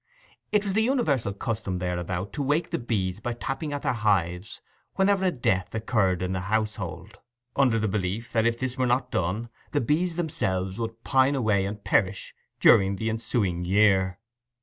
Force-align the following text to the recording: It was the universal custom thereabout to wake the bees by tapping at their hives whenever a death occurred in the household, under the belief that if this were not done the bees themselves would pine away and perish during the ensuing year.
It 0.51 0.63
was 0.65 0.73
the 0.73 0.81
universal 0.81 1.31
custom 1.31 1.77
thereabout 1.77 2.33
to 2.33 2.41
wake 2.41 2.71
the 2.71 2.79
bees 2.79 3.19
by 3.19 3.33
tapping 3.33 3.71
at 3.71 3.83
their 3.83 3.93
hives 3.93 4.59
whenever 4.95 5.25
a 5.25 5.29
death 5.31 5.75
occurred 5.75 6.23
in 6.23 6.31
the 6.33 6.39
household, 6.49 7.19
under 7.55 7.77
the 7.77 7.87
belief 7.87 8.31
that 8.31 8.47
if 8.47 8.57
this 8.57 8.79
were 8.79 8.87
not 8.87 9.11
done 9.11 9.49
the 9.73 9.79
bees 9.79 10.15
themselves 10.15 10.79
would 10.79 11.03
pine 11.03 11.35
away 11.35 11.65
and 11.67 11.83
perish 11.83 12.33
during 12.59 12.95
the 12.95 13.11
ensuing 13.11 13.63
year. 13.63 14.17